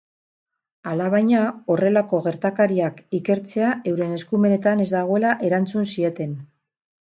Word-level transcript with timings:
Alabaina, 0.93 1.41
horrelako 1.73 2.21
gertakariak 2.27 2.97
ikertzea 3.19 3.75
euren 3.93 4.17
eskumenetan 4.17 4.83
ez 4.87 4.89
dagoela 4.95 5.35
erantzun 5.51 5.87
zieten 5.93 6.35
epaitegietatik. 6.37 6.59